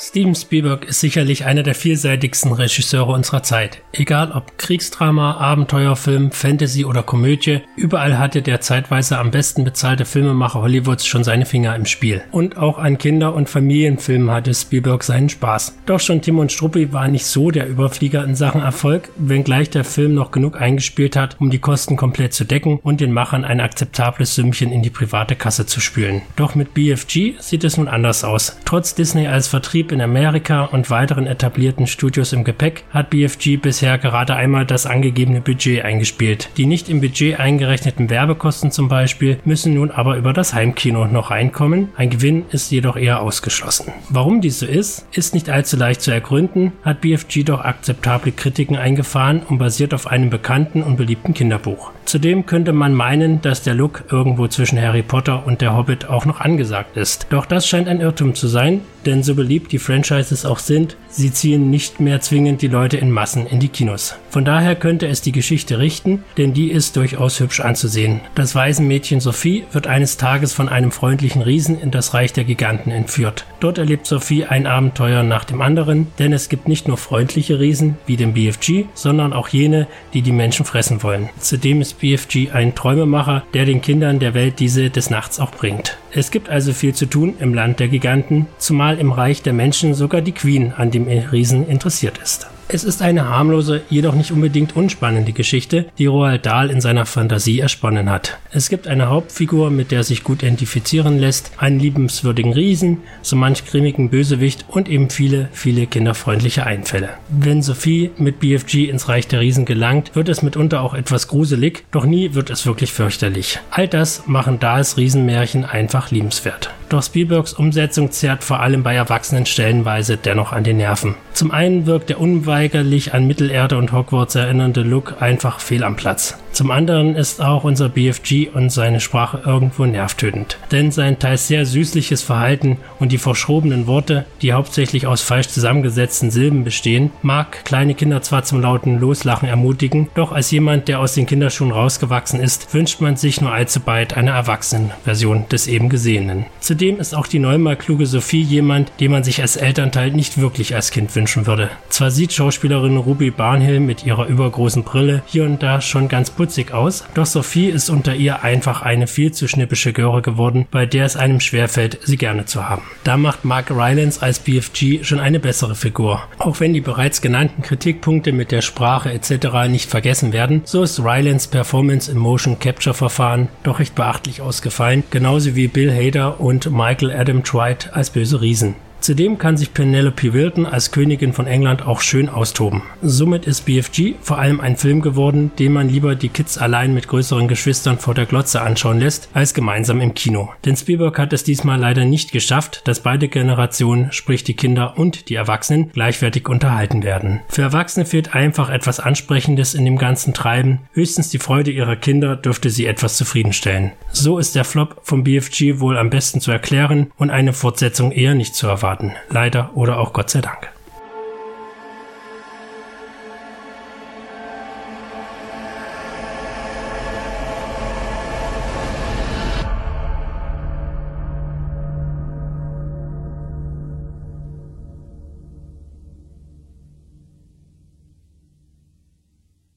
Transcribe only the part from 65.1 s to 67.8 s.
die Geschichte richten, denn die ist durchaus hübsch